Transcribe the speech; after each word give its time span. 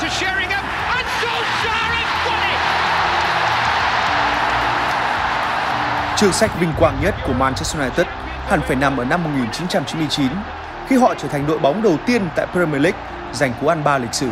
to 0.00 0.08
Sheringham 0.08 0.64
and 0.96 1.06
Solskjaer 1.20 1.88
has 1.96 2.08
won 2.26 2.40
it! 2.50 2.60
Trường 6.16 6.32
sách 6.32 6.50
vinh 6.60 6.72
quang 6.78 7.00
nhất 7.02 7.14
của 7.26 7.32
Manchester 7.32 7.82
United 7.82 8.06
hẳn 8.46 8.60
phải 8.60 8.76
nằm 8.76 8.96
ở 8.96 9.04
năm 9.04 9.24
1999 9.24 10.28
khi 10.88 10.96
họ 10.96 11.14
trở 11.18 11.28
thành 11.28 11.46
đội 11.46 11.58
bóng 11.58 11.82
đầu 11.82 11.96
tiên 12.06 12.28
tại 12.36 12.46
Premier 12.52 12.82
League 12.82 13.00
giành 13.32 13.52
cú 13.60 13.68
ăn 13.68 13.84
ba 13.84 13.98
lịch 13.98 14.14
sử. 14.14 14.28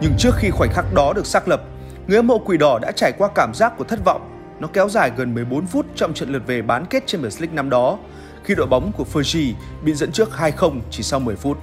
Nhưng 0.00 0.12
trước 0.18 0.34
khi 0.36 0.50
khoảnh 0.50 0.70
khắc 0.72 0.84
đó 0.94 1.12
được 1.16 1.26
xác 1.26 1.48
lập, 1.48 1.60
người 2.06 2.16
hâm 2.16 2.26
mộ 2.26 2.38
quỷ 2.38 2.56
đỏ 2.56 2.78
đã 2.82 2.92
trải 2.92 3.12
qua 3.18 3.28
cảm 3.34 3.54
giác 3.54 3.72
của 3.78 3.84
thất 3.84 3.98
vọng. 4.04 4.25
Nó 4.60 4.68
kéo 4.72 4.88
dài 4.88 5.10
gần 5.16 5.34
14 5.34 5.66
phút 5.66 5.86
trong 5.96 6.14
trận 6.14 6.32
lượt 6.32 6.42
về 6.46 6.62
bán 6.62 6.86
kết 6.86 7.06
Champions 7.06 7.40
League 7.40 7.54
năm 7.54 7.70
đó, 7.70 7.98
khi 8.44 8.54
đội 8.54 8.66
bóng 8.66 8.92
của 8.92 9.04
Fergie 9.12 9.52
bị 9.82 9.94
dẫn 9.94 10.12
trước 10.12 10.30
2-0 10.38 10.80
chỉ 10.90 11.02
sau 11.02 11.20
10 11.20 11.36
phút. 11.36 11.58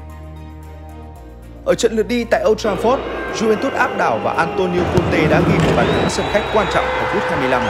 Ở 1.65 1.75
trận 1.75 1.95
lượt 1.95 2.07
đi 2.07 2.23
tại 2.23 2.43
Old 2.45 2.65
Trafford, 2.65 2.99
Juventus 3.35 3.75
áp 3.77 3.97
đảo 3.97 4.19
và 4.23 4.33
Antonio 4.33 4.83
Conte 4.95 5.27
đã 5.29 5.41
ghi 5.47 5.57
một 5.57 5.73
bàn 5.77 5.87
thắng 5.87 6.09
sân 6.09 6.25
khách 6.31 6.43
quan 6.53 6.67
trọng 6.73 6.85
ở 6.85 7.13
phút 7.13 7.23
25. 7.29 7.61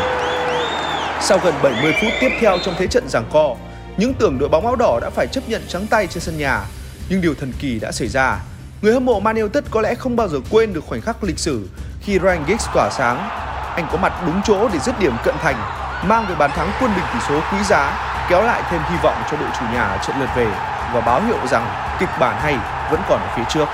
Sau 1.21 1.39
gần 1.44 1.53
70 1.63 1.94
phút 2.02 2.11
tiếp 2.21 2.30
theo 2.39 2.58
trong 2.63 2.75
thế 2.77 2.88
trận 2.88 3.03
giằng 3.09 3.25
co, 3.33 3.55
những 3.97 4.13
tưởng 4.13 4.39
đội 4.39 4.49
bóng 4.49 4.66
áo 4.66 4.75
đỏ 4.75 4.99
đã 5.02 5.09
phải 5.09 5.27
chấp 5.27 5.49
nhận 5.49 5.61
trắng 5.67 5.88
tay 5.89 6.08
trên 6.08 6.23
sân 6.23 6.38
nhà, 6.38 6.61
nhưng 7.09 7.21
điều 7.21 7.33
thần 7.35 7.52
kỳ 7.59 7.80
đã 7.80 7.91
xảy 7.91 8.08
ra. 8.08 8.39
Người 8.81 8.94
hâm 8.94 9.05
mộ 9.05 9.19
Man 9.19 9.35
United 9.35 9.63
có 9.71 9.81
lẽ 9.81 9.95
không 9.95 10.16
bao 10.16 10.27
giờ 10.27 10.38
quên 10.49 10.73
được 10.73 10.83
khoảnh 10.88 11.02
khắc 11.02 11.23
lịch 11.23 11.39
sử 11.39 11.67
khi 12.02 12.19
Ryan 12.19 12.45
Giggs 12.47 12.66
tỏa 12.73 12.89
sáng. 12.89 13.30
Anh 13.75 13.87
có 13.91 13.97
mặt 13.97 14.13
đúng 14.25 14.41
chỗ 14.43 14.67
để 14.73 14.79
dứt 14.79 14.99
điểm 14.99 15.15
cận 15.23 15.35
thành, 15.41 15.55
mang 16.03 16.25
về 16.29 16.35
bàn 16.35 16.51
thắng 16.51 16.71
quân 16.79 16.91
bình 16.95 17.05
tỷ 17.13 17.19
số 17.29 17.39
quý 17.51 17.63
giá, 17.63 17.93
kéo 18.29 18.41
lại 18.41 18.61
thêm 18.69 18.81
hy 18.89 18.95
vọng 19.03 19.23
cho 19.31 19.38
đội 19.38 19.49
chủ 19.59 19.65
nhà 19.73 19.83
ở 19.83 19.97
trận 19.97 20.19
lượt 20.19 20.30
về 20.35 20.47
và 20.93 21.02
báo 21.02 21.21
hiệu 21.21 21.38
rằng 21.47 21.65
kịch 21.99 22.09
bản 22.19 22.35
hay 22.41 22.57
vẫn 22.91 23.02
còn 23.09 23.19
ở 23.19 23.27
phía 23.35 23.43
trước. 23.49 23.65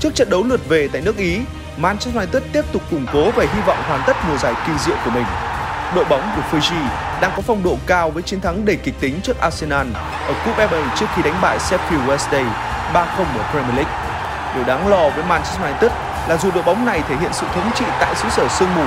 Trước 0.00 0.14
trận 0.14 0.30
đấu 0.30 0.44
lượt 0.44 0.60
về 0.68 0.88
tại 0.92 1.02
nước 1.02 1.16
Ý, 1.16 1.40
Manchester 1.76 2.16
United 2.16 2.42
tiếp 2.52 2.62
tục 2.72 2.82
củng 2.90 3.06
cố 3.12 3.30
và 3.30 3.44
hy 3.54 3.60
vọng 3.66 3.82
hoàn 3.88 4.00
tất 4.06 4.16
mùa 4.28 4.36
giải 4.36 4.54
kỳ 4.66 4.72
diệu 4.78 4.96
của 5.04 5.10
mình. 5.10 5.24
Đội 5.94 6.04
bóng 6.04 6.30
của 6.36 6.58
Fiji 6.58 6.86
đang 7.20 7.30
có 7.36 7.42
phong 7.46 7.62
độ 7.62 7.76
cao 7.86 8.10
với 8.10 8.22
chiến 8.22 8.40
thắng 8.40 8.64
đầy 8.64 8.76
kịch 8.76 8.94
tính 9.00 9.20
trước 9.22 9.40
Arsenal 9.40 9.86
ở 10.26 10.34
Cúp 10.44 10.56
FA 10.56 10.82
trước 10.96 11.06
khi 11.16 11.22
đánh 11.22 11.40
bại 11.42 11.58
Sheffield 11.58 12.06
Wednesday 12.06 12.44
3-0 12.92 13.04
ở 13.38 13.44
Premier 13.52 13.76
League. 13.76 13.92
Điều 14.54 14.64
đáng 14.64 14.88
lo 14.88 15.08
với 15.08 15.24
Manchester 15.24 15.62
United 15.62 15.92
là 16.28 16.36
dù 16.36 16.50
đội 16.50 16.62
bóng 16.62 16.86
này 16.86 17.02
thể 17.08 17.16
hiện 17.20 17.32
sự 17.32 17.46
thống 17.54 17.70
trị 17.74 17.84
tại 18.00 18.14
xứ 18.14 18.28
sở 18.28 18.48
sương 18.48 18.74
mù, 18.74 18.84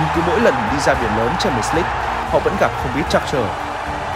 nhưng 0.00 0.08
cứ 0.14 0.22
mỗi 0.26 0.40
lần 0.40 0.54
đi 0.72 0.78
ra 0.80 0.94
biển 0.94 1.10
lớn 1.16 1.30
Champions 1.38 1.74
League, 1.74 1.90
họ 2.30 2.38
vẫn 2.38 2.56
gặp 2.60 2.70
không 2.82 2.96
ít 2.96 3.04
trắc 3.10 3.22
trở. 3.32 3.44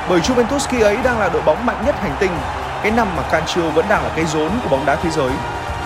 Bởi 0.08 0.20
Juventus 0.20 0.66
khi 0.68 0.80
ấy 0.80 0.96
đang 1.04 1.18
là 1.18 1.28
đội 1.28 1.42
bóng 1.42 1.66
mạnh 1.66 1.82
nhất 1.86 1.94
hành 2.02 2.16
tinh, 2.20 2.32
cái 2.82 2.92
năm 2.92 3.08
mà 3.16 3.22
Cancio 3.22 3.62
vẫn 3.74 3.86
đang 3.88 4.02
là 4.02 4.10
cái 4.16 4.24
rốn 4.24 4.50
của 4.62 4.68
bóng 4.68 4.86
đá 4.86 4.96
thế 4.96 5.10
giới 5.10 5.30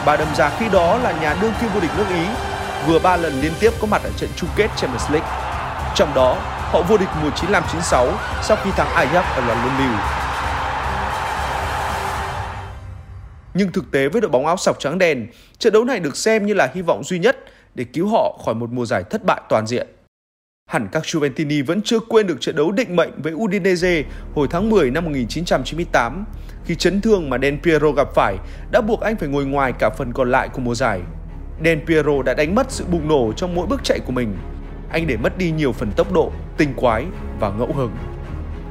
Bà 0.05 0.17
đầm 0.17 0.29
già 0.35 0.51
khi 0.59 0.69
đó 0.69 0.99
là 1.03 1.13
nhà 1.13 1.37
đương 1.41 1.53
kim 1.61 1.71
vô 1.75 1.81
địch 1.81 1.91
nước 1.97 2.05
Ý, 2.15 2.27
vừa 2.87 2.99
ba 2.99 3.17
lần 3.17 3.41
liên 3.41 3.53
tiếp 3.61 3.71
có 3.81 3.87
mặt 3.87 4.03
ở 4.05 4.11
trận 4.17 4.31
chung 4.37 4.49
kết 4.57 4.69
Champions 4.77 5.11
League. 5.11 5.29
Trong 5.95 6.15
đó, 6.15 6.37
họ 6.73 6.83
vô 6.89 6.97
địch 6.97 7.09
mùa 7.23 7.31
95-96 7.31 8.07
sau 8.43 8.57
khi 8.65 8.71
thắng 8.71 8.89
Ajax 8.95 9.23
ở 9.37 9.43
loạt 9.47 9.59
luân 9.63 9.79
lưu. 9.79 10.20
Nhưng 13.55 13.73
thực 13.73 13.91
tế 13.91 14.09
với 14.09 14.21
đội 14.21 14.31
bóng 14.31 14.47
áo 14.47 14.57
sọc 14.57 14.79
trắng 14.79 14.99
đen, 14.99 15.27
trận 15.59 15.73
đấu 15.73 15.85
này 15.85 16.01
được 16.01 16.17
xem 16.17 16.47
như 16.47 16.55
là 16.55 16.71
hy 16.75 16.83
vọng 16.83 17.05
duy 17.05 17.19
nhất 17.19 17.37
để 17.75 17.85
cứu 17.85 18.09
họ 18.09 18.39
khỏi 18.45 18.55
một 18.55 18.71
mùa 18.73 18.87
giải 18.87 19.03
thất 19.11 19.25
bại 19.25 19.41
toàn 19.49 19.67
diện. 19.67 19.87
Hẳn 20.71 20.89
các 20.93 21.03
Juventini 21.03 21.65
vẫn 21.65 21.83
chưa 21.83 22.01
quên 22.01 22.27
được 22.27 22.41
trận 22.41 22.57
đấu 22.57 22.73
định 22.73 22.97
mệnh 22.97 23.23
với 23.23 23.33
Udinese 23.33 24.03
hồi 24.35 24.49
tháng 24.51 24.71
10 24.71 24.91
năm 24.91 25.05
1998 25.05 26.25
khi 26.65 26.75
chấn 26.75 27.01
thương 27.01 27.31
mà 27.31 27.39
Del 27.43 27.55
Piero 27.63 27.91
gặp 27.93 28.09
phải 28.15 28.37
đã 28.73 28.81
buộc 28.81 29.01
anh 29.01 29.17
phải 29.17 29.29
ngồi 29.29 29.47
ngoài 29.47 29.73
cả 29.79 29.91
phần 29.91 30.13
còn 30.13 30.31
lại 30.31 30.49
của 30.49 30.61
mùa 30.61 30.75
giải. 30.75 31.01
Del 31.65 31.79
Piero 31.87 32.23
đã 32.23 32.35
đánh 32.35 32.55
mất 32.55 32.67
sự 32.71 32.85
bùng 32.93 33.09
nổ 33.09 33.33
trong 33.37 33.55
mỗi 33.55 33.67
bước 33.67 33.81
chạy 33.85 33.99
của 34.07 34.13
mình. 34.13 34.37
Anh 34.91 35.07
để 35.07 35.17
mất 35.17 35.39
đi 35.39 35.51
nhiều 35.51 35.73
phần 35.73 35.93
tốc 35.97 36.13
độ, 36.13 36.33
tinh 36.57 36.75
quái 36.77 37.05
và 37.41 37.51
ngẫu 37.51 37.73
hứng. 37.73 37.97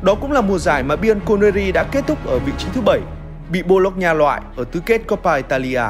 Đó 0.02 0.16
cũng 0.16 0.32
là 0.32 0.42
mùa 0.42 0.58
giải 0.58 0.84
mà 0.84 0.96
Bianconeri 0.96 1.72
đã 1.72 1.84
kết 1.84 2.08
thúc 2.08 2.26
ở 2.28 2.40
vị 2.40 2.52
trí 2.58 2.68
thứ 2.74 2.82
7, 2.82 3.00
bị 3.50 3.64
Bologna 3.64 4.14
loại 4.14 4.42
ở 4.56 4.64
tứ 4.64 4.80
kết 4.86 5.08
Coppa 5.08 5.36
Italia. 5.36 5.82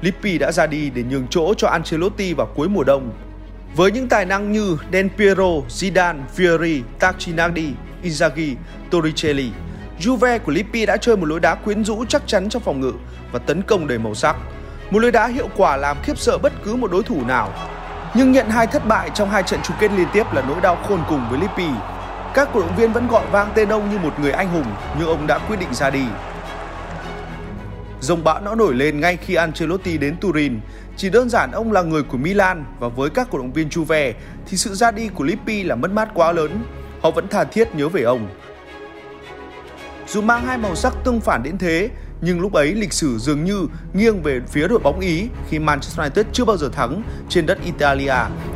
Lippi 0.00 0.38
đã 0.38 0.52
ra 0.52 0.66
đi 0.66 0.90
để 0.90 1.02
nhường 1.02 1.26
chỗ 1.30 1.54
cho 1.54 1.68
Ancelotti 1.68 2.32
vào 2.32 2.46
cuối 2.54 2.68
mùa 2.68 2.84
đông. 2.84 3.12
Với 3.76 3.90
những 3.90 4.08
tài 4.08 4.24
năng 4.24 4.52
như 4.52 4.76
Del 4.92 5.06
Piero, 5.18 5.44
Zidane, 5.68 6.18
Fiori, 6.36 6.82
Tacchinardi, 6.98 7.72
Inzaghi, 8.02 8.54
Torricelli, 8.90 9.50
Juve 10.00 10.38
của 10.38 10.52
Lippi 10.52 10.86
đã 10.86 10.96
chơi 10.96 11.16
một 11.16 11.26
lối 11.26 11.40
đá 11.40 11.54
quyến 11.54 11.84
rũ 11.84 12.04
chắc 12.08 12.22
chắn 12.26 12.48
trong 12.48 12.62
phòng 12.62 12.80
ngự 12.80 12.92
và 13.32 13.38
tấn 13.38 13.62
công 13.62 13.86
đầy 13.86 13.98
màu 13.98 14.14
sắc. 14.14 14.36
Một 14.90 14.98
lối 14.98 15.12
đá 15.12 15.26
hiệu 15.26 15.48
quả 15.56 15.76
làm 15.76 15.96
khiếp 16.02 16.18
sợ 16.18 16.38
bất 16.38 16.52
cứ 16.64 16.76
một 16.76 16.90
đối 16.90 17.02
thủ 17.02 17.24
nào. 17.26 17.52
Nhưng 18.14 18.32
nhận 18.32 18.50
hai 18.50 18.66
thất 18.66 18.88
bại 18.88 19.10
trong 19.14 19.30
hai 19.30 19.42
trận 19.42 19.60
chung 19.62 19.76
kết 19.80 19.92
liên 19.92 20.08
tiếp 20.12 20.32
là 20.32 20.42
nỗi 20.48 20.60
đau 20.60 20.76
khôn 20.88 21.00
cùng 21.08 21.26
với 21.30 21.40
Lippi. 21.40 21.68
Các 22.34 22.48
cổ 22.54 22.60
động 22.60 22.76
viên 22.76 22.92
vẫn 22.92 23.08
gọi 23.08 23.26
vang 23.30 23.50
tên 23.54 23.68
ông 23.68 23.90
như 23.90 23.98
một 23.98 24.20
người 24.20 24.32
anh 24.32 24.48
hùng, 24.48 24.66
nhưng 24.98 25.08
ông 25.08 25.26
đã 25.26 25.38
quyết 25.38 25.60
định 25.60 25.74
ra 25.74 25.90
đi. 25.90 26.04
Dòng 28.00 28.24
bão 28.24 28.40
nó 28.40 28.54
nổi 28.54 28.74
lên 28.74 29.00
ngay 29.00 29.16
khi 29.16 29.34
Ancelotti 29.34 29.98
đến 29.98 30.16
Turin. 30.20 30.60
Chỉ 30.96 31.10
đơn 31.10 31.28
giản 31.28 31.52
ông 31.52 31.72
là 31.72 31.82
người 31.82 32.02
của 32.02 32.18
Milan 32.18 32.64
và 32.80 32.88
với 32.88 33.10
các 33.10 33.28
cổ 33.30 33.38
động 33.38 33.52
viên 33.52 33.68
Juve 33.68 34.12
thì 34.46 34.56
sự 34.56 34.74
ra 34.74 34.90
đi 34.90 35.08
của 35.08 35.24
Lippi 35.24 35.62
là 35.62 35.74
mất 35.74 35.90
mát 35.90 36.08
quá 36.14 36.32
lớn. 36.32 36.62
Họ 37.02 37.10
vẫn 37.10 37.28
tha 37.28 37.44
thiết 37.44 37.74
nhớ 37.74 37.88
về 37.88 38.02
ông. 38.02 38.28
Dù 40.08 40.22
mang 40.22 40.44
hai 40.44 40.58
màu 40.58 40.74
sắc 40.74 40.92
tương 41.04 41.20
phản 41.20 41.42
đến 41.42 41.58
thế, 41.58 41.90
nhưng 42.20 42.40
lúc 42.40 42.52
ấy 42.52 42.74
lịch 42.74 42.92
sử 42.92 43.18
dường 43.18 43.44
như 43.44 43.66
nghiêng 43.92 44.22
về 44.22 44.40
phía 44.48 44.68
đội 44.68 44.78
bóng 44.78 45.00
Ý 45.00 45.28
khi 45.48 45.58
Manchester 45.58 45.98
United 45.98 46.26
chưa 46.32 46.44
bao 46.44 46.56
giờ 46.56 46.68
thắng 46.68 47.02
trên 47.28 47.46
đất 47.46 47.58
Italia, 47.64 48.14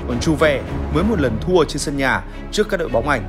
còn 0.09 0.19
Juve 0.21 0.61
mới 0.95 1.05
một 1.05 1.21
lần 1.21 1.39
thua 1.41 1.65
trên 1.65 1.79
sân 1.79 1.97
nhà 1.97 2.25
trước 2.53 2.69
các 2.69 2.77
đội 2.77 2.89
bóng 2.89 3.09
Anh. 3.09 3.23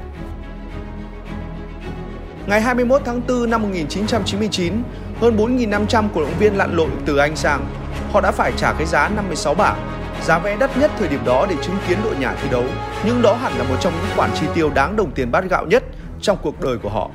Ngày 2.47 2.61
21 2.61 3.01
tháng 3.05 3.21
4 3.27 3.49
năm 3.49 3.61
1999, 3.61 4.83
hơn 5.21 5.37
4.500 5.37 6.07
cổ 6.15 6.21
động 6.21 6.33
viên 6.39 6.57
lặn 6.57 6.75
lội 6.75 6.89
từ 7.05 7.17
Anh 7.17 7.35
sang. 7.35 7.65
Họ 8.11 8.21
đã 8.21 8.31
phải 8.31 8.51
trả 8.57 8.73
cái 8.73 8.85
giá 8.85 9.09
56 9.09 9.53
bảng, 9.53 9.93
giá 10.23 10.39
vé 10.39 10.55
đắt 10.55 10.77
nhất 10.77 10.91
thời 10.99 11.07
điểm 11.07 11.19
đó 11.25 11.45
để 11.49 11.55
chứng 11.61 11.75
kiến 11.87 11.97
đội 12.03 12.15
nhà 12.15 12.35
thi 12.41 12.49
đấu, 12.51 12.63
nhưng 13.05 13.21
đó 13.21 13.33
hẳn 13.33 13.53
là 13.57 13.63
một 13.63 13.75
trong 13.81 13.93
những 13.93 14.15
khoản 14.15 14.29
chi 14.39 14.45
tiêu 14.53 14.69
đáng 14.69 14.95
đồng 14.95 15.11
tiền 15.11 15.31
bát 15.31 15.49
gạo 15.49 15.65
nhất 15.65 15.83
trong 16.21 16.37
cuộc 16.41 16.61
đời 16.61 16.77
của 16.77 16.89
họ. 16.89 17.09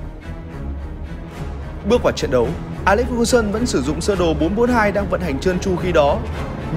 Bước 1.88 2.02
vào 2.02 2.12
trận 2.12 2.30
đấu, 2.30 2.48
Alex 2.84 3.06
Ferguson 3.06 3.50
vẫn 3.50 3.66
sử 3.66 3.82
dụng 3.82 4.00
sơ 4.00 4.16
đồ 4.16 4.34
442 4.34 4.92
đang 4.92 5.08
vận 5.10 5.20
hành 5.20 5.40
trơn 5.40 5.58
tru 5.60 5.76
khi 5.76 5.92
đó. 5.92 6.18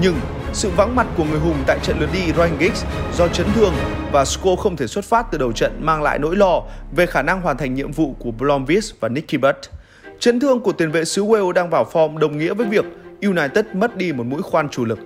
Nhưng 0.00 0.14
sự 0.52 0.70
vắng 0.76 0.96
mặt 0.96 1.06
của 1.16 1.24
người 1.24 1.40
hùng 1.40 1.56
tại 1.66 1.78
trận 1.82 2.00
lượt 2.00 2.08
đi 2.12 2.32
Ryan 2.36 2.58
Giggs 2.58 2.84
do 3.14 3.28
chấn 3.28 3.46
thương 3.54 3.74
và 4.12 4.24
Sko 4.24 4.56
không 4.56 4.76
thể 4.76 4.86
xuất 4.86 5.04
phát 5.04 5.26
từ 5.30 5.38
đầu 5.38 5.52
trận 5.52 5.78
mang 5.80 6.02
lại 6.02 6.18
nỗi 6.18 6.36
lo 6.36 6.62
về 6.96 7.06
khả 7.06 7.22
năng 7.22 7.40
hoàn 7.42 7.56
thành 7.56 7.74
nhiệm 7.74 7.92
vụ 7.92 8.14
của 8.18 8.30
Blomqvist 8.38 8.92
và 9.00 9.08
Nicky 9.08 9.38
Butt. 9.38 9.81
Chấn 10.22 10.40
thương 10.40 10.60
của 10.60 10.72
tiền 10.72 10.90
vệ 10.90 11.04
xứ 11.04 11.24
Wales 11.24 11.52
đang 11.52 11.70
vào 11.70 11.86
form 11.92 12.18
đồng 12.18 12.38
nghĩa 12.38 12.54
với 12.54 12.66
việc 12.66 12.84
United 13.22 13.64
mất 13.74 13.96
đi 13.96 14.12
một 14.12 14.26
mũi 14.26 14.42
khoan 14.42 14.68
chủ 14.68 14.84
lực. 14.84 14.98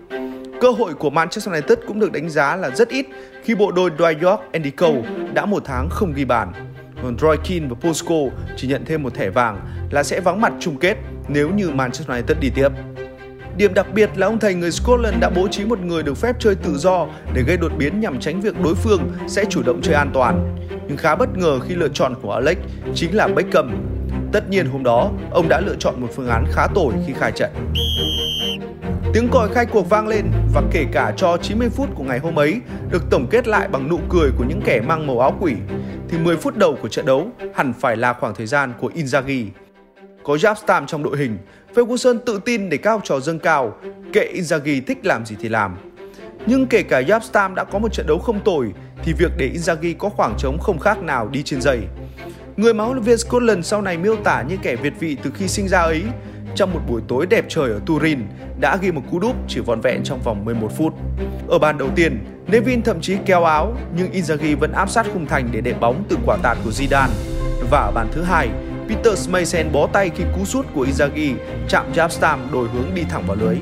Cơ 0.60 0.70
hội 0.70 0.94
của 0.94 1.10
Manchester 1.10 1.54
United 1.54 1.78
cũng 1.86 2.00
được 2.00 2.12
đánh 2.12 2.30
giá 2.30 2.56
là 2.56 2.70
rất 2.70 2.88
ít 2.88 3.06
khi 3.42 3.54
bộ 3.54 3.72
đôi 3.72 3.90
Dwight 3.98 4.30
York, 4.30 4.40
Andy 4.52 4.70
Cole 4.70 5.02
đã 5.34 5.46
một 5.46 5.62
tháng 5.64 5.88
không 5.90 6.12
ghi 6.12 6.24
bàn. 6.24 6.52
Còn 7.02 7.18
Roy 7.18 7.36
Keane 7.48 7.66
và 7.68 7.76
Posco 7.80 8.14
chỉ 8.56 8.68
nhận 8.68 8.84
thêm 8.84 9.02
một 9.02 9.14
thẻ 9.14 9.30
vàng 9.30 9.60
là 9.90 10.02
sẽ 10.02 10.20
vắng 10.20 10.40
mặt 10.40 10.52
chung 10.60 10.76
kết 10.76 10.96
nếu 11.28 11.50
như 11.50 11.70
Manchester 11.70 12.08
United 12.08 12.38
đi 12.40 12.50
tiếp. 12.54 12.68
Điểm 13.56 13.74
đặc 13.74 13.86
biệt 13.94 14.10
là 14.16 14.26
ông 14.26 14.38
thầy 14.38 14.54
người 14.54 14.70
Scotland 14.70 15.16
đã 15.20 15.30
bố 15.30 15.48
trí 15.48 15.64
một 15.64 15.80
người 15.80 16.02
được 16.02 16.16
phép 16.16 16.36
chơi 16.38 16.54
tự 16.54 16.76
do 16.78 17.06
để 17.34 17.42
gây 17.42 17.56
đột 17.56 17.72
biến 17.78 18.00
nhằm 18.00 18.20
tránh 18.20 18.40
việc 18.40 18.60
đối 18.64 18.74
phương 18.74 19.00
sẽ 19.28 19.44
chủ 19.44 19.62
động 19.62 19.80
chơi 19.82 19.94
an 19.94 20.10
toàn. 20.14 20.56
Nhưng 20.88 20.96
khá 20.96 21.16
bất 21.16 21.38
ngờ 21.38 21.58
khi 21.68 21.74
lựa 21.74 21.88
chọn 21.88 22.14
của 22.22 22.32
Alex 22.32 22.56
chính 22.94 23.16
là 23.16 23.28
Beckham. 23.28 23.95
Tất 24.36 24.50
nhiên 24.50 24.66
hôm 24.66 24.82
đó, 24.82 25.10
ông 25.30 25.48
đã 25.48 25.60
lựa 25.60 25.74
chọn 25.78 26.00
một 26.00 26.08
phương 26.14 26.28
án 26.28 26.44
khá 26.52 26.66
tồi 26.74 26.94
khi 27.06 27.12
khai 27.12 27.32
trận. 27.32 27.50
Tiếng 29.12 29.28
còi 29.32 29.48
khai 29.48 29.66
cuộc 29.66 29.88
vang 29.88 30.08
lên 30.08 30.26
và 30.54 30.62
kể 30.72 30.84
cả 30.92 31.12
cho 31.16 31.36
90 31.36 31.68
phút 31.68 31.88
của 31.94 32.04
ngày 32.04 32.18
hôm 32.18 32.38
ấy 32.38 32.60
được 32.90 33.02
tổng 33.10 33.26
kết 33.30 33.48
lại 33.48 33.68
bằng 33.68 33.88
nụ 33.88 33.98
cười 34.08 34.30
của 34.38 34.44
những 34.48 34.60
kẻ 34.64 34.80
mang 34.80 35.06
màu 35.06 35.20
áo 35.20 35.36
quỷ 35.40 35.54
thì 36.08 36.18
10 36.18 36.36
phút 36.36 36.56
đầu 36.56 36.76
của 36.82 36.88
trận 36.88 37.06
đấu 37.06 37.28
hẳn 37.54 37.72
phải 37.80 37.96
là 37.96 38.12
khoảng 38.12 38.34
thời 38.34 38.46
gian 38.46 38.72
của 38.80 38.90
Inzaghi. 38.94 39.46
Có 40.24 40.34
Jabstam 40.34 40.86
trong 40.86 41.02
đội 41.02 41.16
hình, 41.18 41.38
Ferguson 41.74 42.18
tự 42.18 42.40
tin 42.44 42.68
để 42.68 42.76
cao 42.76 43.00
trò 43.04 43.20
dâng 43.20 43.38
cao, 43.38 43.76
kệ 44.12 44.32
Inzaghi 44.34 44.80
thích 44.86 44.98
làm 45.02 45.26
gì 45.26 45.36
thì 45.40 45.48
làm. 45.48 45.76
Nhưng 46.46 46.66
kể 46.66 46.82
cả 46.82 47.00
Jabstam 47.00 47.54
đã 47.54 47.64
có 47.64 47.78
một 47.78 47.92
trận 47.92 48.06
đấu 48.06 48.18
không 48.18 48.40
tồi 48.40 48.72
thì 49.02 49.12
việc 49.12 49.30
để 49.38 49.50
Inzaghi 49.54 49.94
có 49.98 50.08
khoảng 50.08 50.34
trống 50.38 50.58
không 50.58 50.78
khác 50.78 51.02
nào 51.02 51.28
đi 51.28 51.42
trên 51.42 51.60
giày. 51.60 51.78
Người 52.56 52.74
mà 52.74 52.84
huấn 52.84 52.96
luyện 52.96 53.04
viên 53.04 53.18
Scotland 53.18 53.66
sau 53.66 53.82
này 53.82 53.98
miêu 53.98 54.16
tả 54.16 54.42
như 54.42 54.56
kẻ 54.62 54.76
Việt 54.76 54.92
vị 55.00 55.16
từ 55.22 55.30
khi 55.34 55.48
sinh 55.48 55.68
ra 55.68 55.80
ấy 55.80 56.02
trong 56.54 56.72
một 56.72 56.80
buổi 56.88 57.02
tối 57.08 57.26
đẹp 57.26 57.44
trời 57.48 57.70
ở 57.70 57.80
Turin 57.86 58.18
đã 58.60 58.76
ghi 58.76 58.92
một 58.92 59.02
cú 59.10 59.18
đúp 59.18 59.36
chỉ 59.48 59.60
vòn 59.60 59.80
vẹn 59.80 60.02
trong 60.04 60.20
vòng 60.22 60.44
11 60.44 60.72
phút. 60.76 60.94
Ở 61.48 61.58
bàn 61.58 61.78
đầu 61.78 61.88
tiên, 61.96 62.18
Nevin 62.46 62.82
thậm 62.82 63.00
chí 63.00 63.16
kéo 63.26 63.44
áo 63.44 63.76
nhưng 63.96 64.12
Inzaghi 64.12 64.56
vẫn 64.56 64.72
áp 64.72 64.90
sát 64.90 65.06
khung 65.12 65.26
thành 65.26 65.48
để 65.52 65.60
đệm 65.60 65.80
bóng 65.80 66.04
từ 66.08 66.16
quả 66.26 66.36
tạt 66.42 66.58
của 66.64 66.70
Zidane. 66.70 67.08
Và 67.70 67.78
ở 67.78 67.92
bàn 67.94 68.08
thứ 68.12 68.22
hai, 68.22 68.48
Peter 68.88 69.18
Schmeichel 69.18 69.66
bó 69.72 69.86
tay 69.86 70.10
khi 70.16 70.24
cú 70.36 70.44
sút 70.44 70.66
của 70.74 70.84
Inzaghi 70.84 71.34
chạm 71.68 71.92
Japstam 71.92 72.38
đổi 72.52 72.68
hướng 72.68 72.94
đi 72.94 73.02
thẳng 73.10 73.24
vào 73.26 73.36
lưới. 73.40 73.56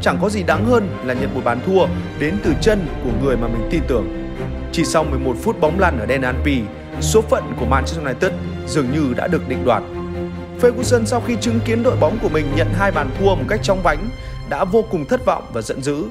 Chẳng 0.00 0.18
có 0.22 0.28
gì 0.28 0.42
đáng 0.42 0.64
hơn 0.64 0.88
là 1.04 1.14
nhận 1.14 1.34
một 1.34 1.40
bàn 1.44 1.58
thua 1.66 1.86
đến 2.20 2.34
từ 2.44 2.52
chân 2.60 2.86
của 3.04 3.10
người 3.22 3.36
mà 3.36 3.48
mình 3.48 3.68
tin 3.70 3.82
tưởng. 3.88 4.32
Chỉ 4.72 4.84
sau 4.84 5.04
11 5.04 5.36
phút 5.42 5.60
bóng 5.60 5.80
lăn 5.80 5.98
ở 5.98 6.06
Denanpi 6.06 6.60
số 7.00 7.22
phận 7.22 7.54
của 7.60 7.66
Manchester 7.66 8.06
United 8.06 8.32
dường 8.66 8.92
như 8.92 9.14
đã 9.16 9.26
được 9.26 9.48
định 9.48 9.64
đoạt. 9.64 9.82
Ferguson 10.60 11.04
sau 11.04 11.22
khi 11.26 11.36
chứng 11.40 11.60
kiến 11.64 11.82
đội 11.82 11.96
bóng 11.96 12.18
của 12.22 12.28
mình 12.28 12.46
nhận 12.56 12.68
hai 12.74 12.92
bàn 12.92 13.10
thua 13.18 13.34
một 13.34 13.44
cách 13.48 13.60
trong 13.62 13.82
vánh 13.82 14.08
đã 14.48 14.64
vô 14.64 14.84
cùng 14.90 15.04
thất 15.04 15.24
vọng 15.26 15.44
và 15.52 15.62
giận 15.62 15.82
dữ. 15.82 16.04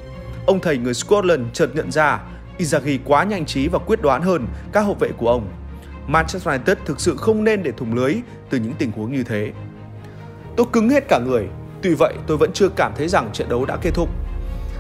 Ông 0.46 0.60
thầy 0.60 0.78
người 0.78 0.94
Scotland 0.94 1.42
chợt 1.54 1.70
nhận 1.74 1.92
ra 1.92 2.20
Inzaghi 2.58 2.98
quá 3.06 3.24
nhanh 3.24 3.46
trí 3.46 3.68
và 3.68 3.80
quyết 3.80 4.02
đoán 4.02 4.22
hơn 4.22 4.48
các 4.72 4.82
hậu 4.82 4.94
vệ 4.94 5.10
của 5.18 5.30
ông. 5.30 5.48
Manchester 6.08 6.48
United 6.48 6.78
thực 6.86 7.00
sự 7.00 7.16
không 7.18 7.44
nên 7.44 7.64
để 7.64 7.72
thủng 7.72 7.96
lưới 7.96 8.16
từ 8.50 8.58
những 8.58 8.74
tình 8.78 8.92
huống 8.92 9.12
như 9.12 9.24
thế. 9.24 9.52
Tôi 10.56 10.66
cứng 10.74 10.90
hết 10.90 11.04
cả 11.08 11.20
người, 11.20 11.48
tuy 11.82 11.94
vậy 11.94 12.14
tôi 12.28 12.38
vẫn 12.38 12.52
chưa 12.54 12.70
cảm 12.70 12.92
thấy 12.98 13.08
rằng 13.08 13.30
trận 13.34 13.50
đấu 13.50 13.66
đã 13.66 13.78
kết 13.82 13.92
thúc. 13.94 14.10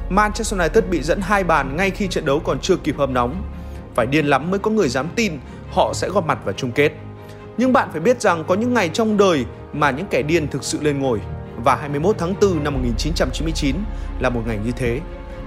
Manchester 0.09 0.59
United 0.59 0.83
bị 0.89 1.01
dẫn 1.01 1.21
hai 1.21 1.43
bàn 1.43 1.75
ngay 1.75 1.89
khi 1.89 2.07
trận 2.07 2.25
đấu 2.25 2.39
còn 2.39 2.59
chưa 2.59 2.77
kịp 2.77 2.95
hâm 2.97 3.13
nóng. 3.13 3.43
Phải 3.95 4.05
điên 4.05 4.25
lắm 4.25 4.51
mới 4.51 4.59
có 4.59 4.71
người 4.71 4.89
dám 4.89 5.07
tin 5.15 5.33
họ 5.71 5.93
sẽ 5.93 6.09
góp 6.09 6.25
mặt 6.25 6.37
vào 6.45 6.53
chung 6.53 6.71
kết. 6.71 6.91
Nhưng 7.57 7.73
bạn 7.73 7.89
phải 7.91 8.01
biết 8.01 8.21
rằng 8.21 8.43
có 8.47 8.55
những 8.55 8.73
ngày 8.73 8.89
trong 8.89 9.17
đời 9.17 9.45
mà 9.73 9.91
những 9.91 10.05
kẻ 10.09 10.21
điên 10.21 10.47
thực 10.47 10.63
sự 10.63 10.79
lên 10.81 10.99
ngồi 10.99 11.19
và 11.63 11.75
21 11.75 12.15
tháng 12.17 12.33
4 12.41 12.63
năm 12.63 12.73
1999 12.73 13.75
là 14.19 14.29
một 14.29 14.41
ngày 14.47 14.59
như 14.65 14.71
thế. 14.71 14.99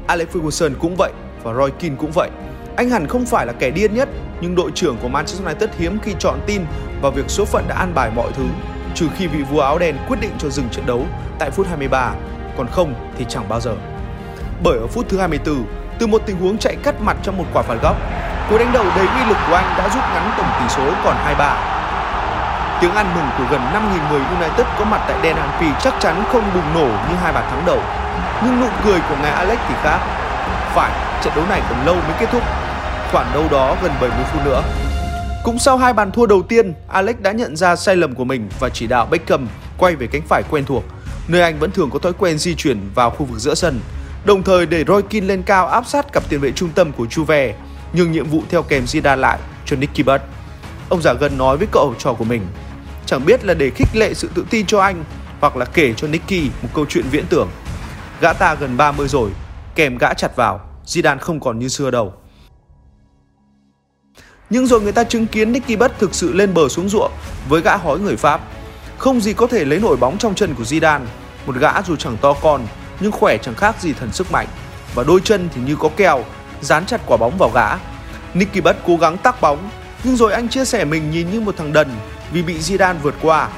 Alex 0.07 0.29
Ferguson 0.29 0.71
cũng 0.81 0.95
vậy 0.99 1.13
và 1.43 1.55
Roy 1.55 1.71
Keane 1.79 1.97
cũng 1.99 2.11
vậy. 2.15 2.31
Anh 2.77 2.91
hẳn 2.91 3.07
không 3.07 3.27
phải 3.27 3.47
là 3.47 3.53
kẻ 3.53 3.71
điên 3.71 3.95
nhất, 3.95 4.09
nhưng 4.41 4.55
đội 4.55 4.71
trưởng 4.75 4.97
của 5.03 5.09
Manchester 5.09 5.47
United 5.47 5.71
hiếm 5.79 5.99
khi 6.03 6.15
chọn 6.19 6.41
tin 6.47 6.63
vào 7.03 7.13
việc 7.13 7.25
số 7.29 7.45
phận 7.45 7.65
đã 7.69 7.75
an 7.75 7.95
bài 7.95 8.11
mọi 8.17 8.33
thứ, 8.33 8.45
trừ 8.95 9.07
khi 9.17 9.27
vị 9.27 9.43
vua 9.51 9.61
áo 9.61 9.79
đen 9.79 9.97
quyết 10.09 10.17
định 10.21 10.33
cho 10.39 10.49
dừng 10.49 10.69
trận 10.69 10.87
đấu 10.87 11.07
tại 11.39 11.51
phút 11.51 11.67
23, 11.67 12.15
còn 12.57 12.67
không 12.67 12.95
thì 13.19 13.25
chẳng 13.29 13.49
bao 13.49 13.61
giờ. 13.61 13.77
Bởi 14.65 14.79
ở 14.79 14.87
phút 14.87 15.09
thứ 15.09 15.19
24, 15.19 15.65
từ 15.99 16.07
một 16.07 16.23
tình 16.27 16.37
huống 16.37 16.59
chạy 16.59 16.77
cắt 16.83 17.01
mặt 17.01 17.17
trong 17.23 17.39
một 17.39 17.45
quả 17.53 17.63
phạt 17.63 17.79
góc, 17.83 17.97
cú 18.49 18.59
đánh 18.59 18.73
đầu 18.73 18.85
đầy 18.97 19.07
uy 19.07 19.25
lực 19.29 19.39
của 19.49 19.55
anh 19.55 19.75
đã 19.79 19.89
rút 19.89 20.03
ngắn 20.15 20.31
tổng 20.37 20.51
tỷ 20.61 20.69
số 20.69 20.85
còn 21.05 21.17
2-3 21.39 21.81
Tiếng 22.81 22.95
ăn 22.95 23.15
mừng 23.15 23.31
của 23.39 23.45
gần 23.51 23.61
5.000 23.61 24.11
người 24.11 24.21
United 24.21 24.67
có 24.79 24.85
mặt 24.85 25.01
tại 25.09 25.17
Den 25.23 25.37
Anfi 25.37 25.73
chắc 25.81 25.95
chắn 26.01 26.25
không 26.33 26.43
bùng 26.55 26.75
nổ 26.75 26.87
như 26.87 27.17
hai 27.23 27.33
bàn 27.33 27.45
thắng 27.51 27.63
đầu. 27.67 27.81
Nhưng 28.45 28.61
nụ 28.61 28.67
cười 28.85 29.01
của 29.09 29.17
ngài 29.23 29.31
Alex 29.31 29.59
thì 29.69 29.75
khác. 29.83 29.99
Phải, 30.75 30.93
trận 31.25 31.33
đấu 31.37 31.45
này 31.49 31.63
còn 31.71 31.87
lâu 31.87 31.95
mới 31.95 32.15
kết 32.21 32.27
thúc. 32.33 32.43
Khoảng 33.13 33.31
đâu 33.35 33.45
đó 33.51 33.77
gần 33.83 33.93
70 34.01 34.25
phút 34.33 34.45
nữa. 34.45 34.63
Cũng 35.45 35.59
sau 35.59 35.77
hai 35.77 35.93
bàn 35.93 36.11
thua 36.11 36.27
đầu 36.27 36.43
tiên, 36.43 36.75
Alex 36.89 37.17
đã 37.19 37.33
nhận 37.33 37.57
ra 37.57 37.77
sai 37.77 37.97
lầm 37.97 38.15
của 38.15 38.25
mình 38.25 38.49
và 38.61 38.69
chỉ 38.69 38.87
đạo 38.87 39.07
Beckham 39.11 39.49
quay 39.79 39.97
về 39.97 40.07
cánh 40.07 40.23
phải 40.29 40.43
quen 40.51 40.65
thuộc, 40.65 40.85
nơi 41.29 41.43
anh 41.43 41.59
vẫn 41.59 41.71
thường 41.71 41.91
có 41.91 41.99
thói 41.99 42.13
quen 42.13 42.39
di 42.39 42.55
chuyển 42.55 42.81
vào 42.95 43.11
khu 43.11 43.27
vực 43.27 43.39
giữa 43.39 43.55
sân. 43.55 43.81
Đồng 44.25 44.43
thời 44.43 44.67
để 44.67 44.85
Roy 44.89 45.03
Keane 45.11 45.27
lên 45.27 45.43
cao 45.43 45.67
áp 45.67 45.87
sát 45.87 46.13
cặp 46.13 46.23
tiền 46.29 46.41
vệ 46.41 46.53
trung 46.53 46.69
tâm 46.75 46.93
của 46.93 47.05
Juve, 47.05 47.53
nhưng 47.93 48.13
nhiệm 48.13 48.27
vụ 48.27 48.43
theo 48.49 48.63
kèm 48.63 48.85
Zidane 48.85 49.17
lại 49.17 49.39
cho 49.67 49.77
Nicky 49.77 50.03
Butt. 50.03 50.23
Ông 50.89 51.03
già 51.03 51.13
gần 51.13 51.39
nói 51.39 51.57
với 51.57 51.67
cậu 51.73 51.95
trò 51.99 52.13
của 52.13 52.25
mình 52.25 52.43
Chẳng 53.11 53.27
biết 53.27 53.45
là 53.45 53.55
để 53.55 53.71
khích 53.71 53.89
lệ 53.95 54.15
sự 54.15 54.31
tự 54.35 54.45
tin 54.51 54.67
cho 54.67 54.81
anh 54.81 55.05
hoặc 55.41 55.57
là 55.57 55.65
kể 55.65 55.95
cho 55.97 56.09
Nicky 56.09 56.51
một 56.63 56.69
câu 56.75 56.87
chuyện 56.89 57.05
viễn 57.11 57.27
tưởng. 57.27 57.49
Gã 58.21 58.33
ta 58.33 58.55
gần 58.55 58.77
30 58.77 59.09
rồi, 59.09 59.31
kèm 59.75 59.99
gã 59.99 60.15
chặt 60.15 60.37
vào, 60.37 60.61
Zidane 60.87 61.19
không 61.19 61.41
còn 61.41 61.59
như 61.59 61.69
xưa 61.69 61.91
đâu. 61.91 62.13
Nhưng 64.51 64.67
rồi 64.67 64.81
người 64.81 64.93
ta 64.93 65.05
chứng 65.05 65.27
kiến 65.27 65.53
Nicky 65.53 65.77
Butt 65.77 65.99
thực 65.99 66.15
sự 66.15 66.33
lên 66.33 66.55
bờ 66.55 66.69
xuống 66.69 66.89
ruộng 66.89 67.13
với 67.49 67.61
gã 67.61 67.77
hói 67.77 67.99
người 67.99 68.17
Pháp. 68.17 68.41
Không 68.99 69.21
gì 69.21 69.33
có 69.33 69.47
thể 69.47 69.65
lấy 69.65 69.79
nổi 69.79 69.97
bóng 69.97 70.19
trong 70.19 70.35
chân 70.35 70.55
của 70.55 70.65
Zidane. 70.65 71.05
Một 71.47 71.57
gã 71.57 71.83
dù 71.83 71.97
chẳng 71.97 72.17
to 72.21 72.33
con 72.33 72.67
nhưng 73.01 73.13
khỏe 73.13 73.39
chẳng 73.39 73.55
khác 73.55 73.81
gì 73.81 73.93
thần 73.93 74.13
sức 74.13 74.33
mạnh. 74.33 74.47
Và 74.95 75.05
đôi 75.05 75.21
chân 75.25 75.49
thì 75.55 75.61
như 75.67 75.77
có 75.77 75.89
keo, 75.97 76.25
dán 76.61 76.87
chặt 76.87 77.01
quả 77.07 77.17
bóng 77.17 77.39
vào 77.39 77.51
gã. 77.51 77.69
Nicky 78.35 78.61
Butt 78.61 78.77
cố 78.87 78.97
gắng 78.97 79.19
tắc 79.19 79.41
bóng, 79.41 79.71
nhưng 80.05 80.17
rồi 80.17 80.33
anh 80.33 80.49
chia 80.49 80.65
sẻ 80.65 80.85
mình 80.85 81.11
nhìn 81.11 81.31
như 81.31 81.41
một 81.41 81.57
thằng 81.57 81.73
đần 81.73 81.89
vì 82.33 82.43
bị 82.43 82.59
Zidane 82.59 82.99
vượt 83.03 83.15
qua. 83.23 83.49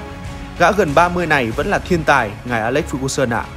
Gã 0.58 0.72
gần 0.72 0.94
30 0.94 1.26
này 1.26 1.50
vẫn 1.50 1.66
là 1.66 1.78
thiên 1.78 2.04
tài, 2.04 2.30
ngài 2.44 2.60
Alex 2.60 2.84
Ferguson 2.90 3.34
ạ. 3.34 3.44
À. 3.48 3.50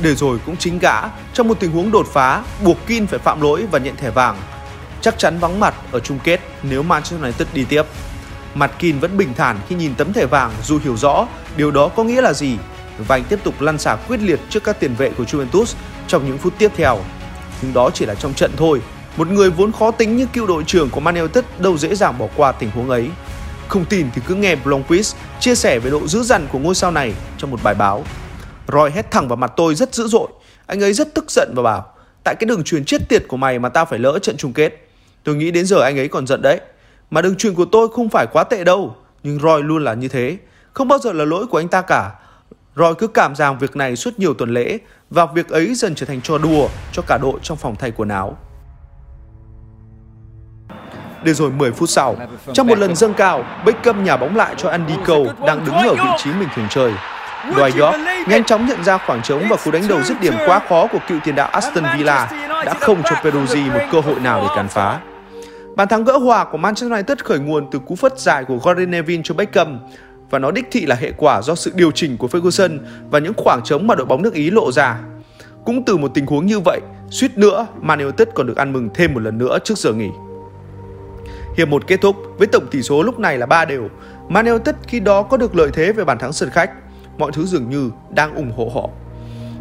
Để 0.00 0.14
rồi 0.14 0.38
cũng 0.46 0.56
chính 0.56 0.78
gã, 0.78 1.00
trong 1.32 1.48
một 1.48 1.60
tình 1.60 1.72
huống 1.72 1.90
đột 1.90 2.06
phá, 2.12 2.42
buộc 2.64 2.86
Kin 2.86 3.06
phải 3.06 3.18
phạm 3.18 3.40
lỗi 3.40 3.66
và 3.70 3.78
nhận 3.78 3.96
thẻ 3.96 4.10
vàng. 4.10 4.36
Chắc 5.00 5.18
chắn 5.18 5.38
vắng 5.38 5.60
mặt 5.60 5.74
ở 5.92 6.00
chung 6.00 6.18
kết 6.24 6.40
nếu 6.62 6.82
Manchester 6.82 7.22
United 7.22 7.48
đi 7.54 7.64
tiếp. 7.64 7.82
Mặt 8.54 8.70
Kin 8.78 8.98
vẫn 8.98 9.16
bình 9.16 9.34
thản 9.34 9.58
khi 9.68 9.74
nhìn 9.74 9.94
tấm 9.94 10.12
thẻ 10.12 10.26
vàng 10.26 10.52
dù 10.62 10.78
hiểu 10.84 10.96
rõ 10.96 11.26
điều 11.56 11.70
đó 11.70 11.88
có 11.88 12.04
nghĩa 12.04 12.20
là 12.20 12.32
gì 12.32 12.58
và 12.98 13.16
anh 13.16 13.24
tiếp 13.24 13.38
tục 13.44 13.60
lăn 13.60 13.78
xả 13.78 13.96
quyết 14.08 14.20
liệt 14.20 14.40
trước 14.50 14.64
các 14.64 14.80
tiền 14.80 14.94
vệ 14.94 15.10
của 15.10 15.24
Juventus 15.24 15.74
trong 16.06 16.26
những 16.26 16.38
phút 16.38 16.54
tiếp 16.58 16.70
theo. 16.76 16.98
Nhưng 17.64 17.74
đó 17.74 17.90
chỉ 17.94 18.06
là 18.06 18.14
trong 18.14 18.34
trận 18.34 18.50
thôi. 18.56 18.80
Một 19.16 19.28
người 19.28 19.50
vốn 19.50 19.72
khó 19.72 19.90
tính 19.90 20.16
như 20.16 20.26
cựu 20.32 20.46
đội 20.46 20.64
trưởng 20.64 20.90
của 20.90 21.00
Man 21.00 21.14
United 21.14 21.44
đâu 21.58 21.78
dễ 21.78 21.94
dàng 21.94 22.18
bỏ 22.18 22.26
qua 22.36 22.52
tình 22.52 22.70
huống 22.70 22.90
ấy. 22.90 23.08
Không 23.68 23.84
tin 23.84 24.06
thì 24.14 24.22
cứ 24.26 24.34
nghe 24.34 24.56
Blomqvist 24.56 25.14
chia 25.40 25.54
sẻ 25.54 25.78
về 25.78 25.90
độ 25.90 26.06
dữ 26.06 26.22
dằn 26.22 26.46
của 26.52 26.58
ngôi 26.58 26.74
sao 26.74 26.90
này 26.90 27.14
trong 27.38 27.50
một 27.50 27.60
bài 27.62 27.74
báo. 27.74 28.04
Roy 28.72 28.90
hét 28.94 29.10
thẳng 29.10 29.28
vào 29.28 29.36
mặt 29.36 29.52
tôi 29.56 29.74
rất 29.74 29.94
dữ 29.94 30.06
dội. 30.06 30.28
Anh 30.66 30.82
ấy 30.82 30.92
rất 30.92 31.14
tức 31.14 31.30
giận 31.30 31.52
và 31.56 31.62
bảo, 31.62 31.86
Tại 32.24 32.34
cái 32.34 32.46
đường 32.46 32.64
truyền 32.64 32.84
chết 32.84 33.08
tiệt 33.08 33.22
của 33.28 33.36
mày 33.36 33.58
mà 33.58 33.68
tao 33.68 33.84
phải 33.84 33.98
lỡ 33.98 34.18
trận 34.22 34.36
chung 34.36 34.52
kết. 34.52 34.88
Tôi 35.24 35.34
nghĩ 35.34 35.50
đến 35.50 35.66
giờ 35.66 35.80
anh 35.80 35.98
ấy 35.98 36.08
còn 36.08 36.26
giận 36.26 36.42
đấy. 36.42 36.60
Mà 37.10 37.22
đường 37.22 37.36
truyền 37.36 37.54
của 37.54 37.66
tôi 37.72 37.88
không 37.92 38.08
phải 38.08 38.26
quá 38.32 38.44
tệ 38.44 38.64
đâu. 38.64 38.96
Nhưng 39.22 39.38
Roy 39.38 39.62
luôn 39.62 39.84
là 39.84 39.94
như 39.94 40.08
thế. 40.08 40.36
Không 40.72 40.88
bao 40.88 40.98
giờ 40.98 41.12
là 41.12 41.24
lỗi 41.24 41.46
của 41.46 41.58
anh 41.58 41.68
ta 41.68 41.82
cả. 41.82 42.10
Roy 42.76 42.94
cứ 42.98 43.06
cảm 43.06 43.34
rằng 43.34 43.58
việc 43.58 43.76
này 43.76 43.96
suốt 43.96 44.18
nhiều 44.18 44.34
tuần 44.34 44.50
lễ 44.50 44.78
và 45.10 45.26
việc 45.26 45.48
ấy 45.48 45.74
dần 45.74 45.94
trở 45.94 46.06
thành 46.06 46.20
trò 46.20 46.38
đùa 46.38 46.68
cho 46.92 47.02
cả 47.06 47.18
đội 47.22 47.40
trong 47.42 47.56
phòng 47.56 47.76
thay 47.78 47.90
quần 47.90 48.08
áo. 48.08 48.36
Để 51.24 51.34
rồi 51.34 51.50
10 51.50 51.72
phút 51.72 51.88
sau, 51.88 52.16
trong 52.52 52.66
một 52.66 52.78
lần 52.78 52.96
dâng 52.96 53.14
cao, 53.14 53.44
Beckham 53.66 54.04
nhà 54.04 54.16
bóng 54.16 54.36
lại 54.36 54.54
cho 54.56 54.68
Andy 54.68 54.94
Cole 55.06 55.32
đang 55.46 55.64
đứng 55.64 55.74
ở 55.74 55.94
vị 55.94 56.10
trí 56.18 56.30
mình 56.32 56.48
thường 56.54 56.66
chơi. 56.70 56.92
Dwight 57.50 57.84
York 57.84 58.28
nhanh 58.28 58.44
chóng 58.44 58.66
nhận 58.66 58.84
ra 58.84 58.98
khoảng 58.98 59.22
trống 59.22 59.42
và 59.50 59.56
cú 59.64 59.70
đánh 59.70 59.88
đầu 59.88 60.02
dứt 60.02 60.20
điểm 60.20 60.34
quá 60.46 60.60
khó 60.68 60.86
của 60.86 60.98
cựu 61.08 61.18
tiền 61.24 61.34
đạo 61.34 61.48
Aston 61.48 61.84
Villa 61.96 62.30
đã 62.64 62.74
không 62.74 63.02
cho 63.02 63.10
Peruzzi 63.10 63.72
một 63.72 63.80
cơ 63.92 64.00
hội 64.00 64.20
nào 64.20 64.40
để 64.40 64.48
cản 64.56 64.68
phá. 64.68 65.00
Bàn 65.76 65.88
thắng 65.88 66.04
gỡ 66.04 66.18
hòa 66.18 66.44
của 66.44 66.58
Manchester 66.58 66.92
United 66.92 67.18
khởi 67.18 67.38
nguồn 67.38 67.68
từ 67.70 67.78
cú 67.78 67.96
phất 67.96 68.18
dài 68.18 68.44
của 68.44 68.56
Gordon 68.56 68.90
Neville 68.90 69.22
cho 69.24 69.34
Beckham 69.34 69.78
và 70.34 70.38
nó 70.38 70.50
đích 70.50 70.66
thị 70.70 70.86
là 70.86 70.94
hệ 70.94 71.12
quả 71.16 71.42
do 71.42 71.54
sự 71.54 71.72
điều 71.74 71.90
chỉnh 71.90 72.16
của 72.16 72.26
Ferguson 72.26 72.78
và 73.10 73.18
những 73.18 73.32
khoảng 73.36 73.60
trống 73.64 73.86
mà 73.86 73.94
đội 73.94 74.06
bóng 74.06 74.22
nước 74.22 74.34
Ý 74.34 74.50
lộ 74.50 74.72
ra. 74.72 75.00
Cũng 75.64 75.84
từ 75.84 75.96
một 75.96 76.10
tình 76.14 76.26
huống 76.26 76.46
như 76.46 76.60
vậy, 76.60 76.80
suýt 77.10 77.38
nữa 77.38 77.66
Man 77.80 77.98
United 77.98 78.28
còn 78.34 78.46
được 78.46 78.56
ăn 78.56 78.72
mừng 78.72 78.88
thêm 78.94 79.14
một 79.14 79.20
lần 79.20 79.38
nữa 79.38 79.58
trước 79.64 79.78
giờ 79.78 79.92
nghỉ. 79.92 80.10
Hiệp 81.56 81.68
1 81.68 81.86
kết 81.86 82.00
thúc 82.00 82.16
với 82.38 82.46
tổng 82.46 82.66
tỷ 82.70 82.82
số 82.82 83.02
lúc 83.02 83.18
này 83.18 83.38
là 83.38 83.46
3 83.46 83.64
đều. 83.64 83.88
Man 84.28 84.46
United 84.46 84.74
khi 84.86 85.00
đó 85.00 85.22
có 85.22 85.36
được 85.36 85.56
lợi 85.56 85.70
thế 85.72 85.92
về 85.92 86.04
bàn 86.04 86.18
thắng 86.18 86.32
sân 86.32 86.50
khách. 86.50 86.70
Mọi 87.18 87.32
thứ 87.32 87.46
dường 87.46 87.70
như 87.70 87.90
đang 88.10 88.34
ủng 88.34 88.52
hộ 88.56 88.70
họ. 88.74 88.88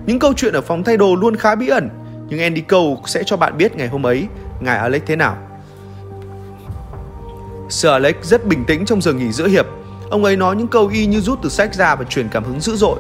Những 0.06 0.20
câu 0.20 0.34
chuyện 0.34 0.54
ở 0.54 0.62
phòng 0.62 0.84
thay 0.84 0.98
đồ 0.98 1.16
luôn 1.16 1.36
khá 1.36 1.56
bí 1.56 1.68
ẩn, 1.68 1.90
nhưng 2.30 2.40
Andy 2.40 2.62
Cole 2.62 2.96
sẽ 3.06 3.24
cho 3.26 3.38
bạn 3.38 3.58
biết 3.58 3.76
ngày 3.76 3.88
hôm 3.88 4.06
ấy 4.06 4.28
ngài 4.60 4.78
Alex 4.78 5.02
thế 5.06 5.16
nào. 5.16 5.38
Sir 7.70 7.92
Alex 7.92 8.16
rất 8.22 8.48
bình 8.48 8.64
tĩnh 8.68 8.86
trong 8.86 9.02
giờ 9.02 9.14
nghỉ 9.14 9.32
giữa 9.32 9.48
hiệp. 9.48 9.66
Ông 10.14 10.24
ấy 10.24 10.36
nói 10.36 10.56
những 10.56 10.68
câu 10.68 10.88
y 10.88 11.06
như 11.06 11.22
rút 11.22 11.40
từ 11.42 11.50
sách 11.50 11.74
ra 11.74 11.96
và 11.96 12.04
truyền 12.04 12.30
cảm 12.30 12.44
hứng 12.44 12.60
dữ 12.60 12.76
dội. 12.76 13.00